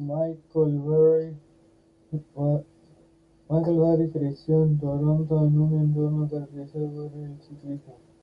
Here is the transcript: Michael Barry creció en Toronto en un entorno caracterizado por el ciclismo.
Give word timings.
Michael 0.00 0.80
Barry 3.78 4.10
creció 4.10 4.64
en 4.64 4.76
Toronto 4.80 5.46
en 5.46 5.58
un 5.60 5.80
entorno 5.82 6.28
caracterizado 6.28 6.90
por 7.08 7.22
el 7.22 7.40
ciclismo. 7.42 7.96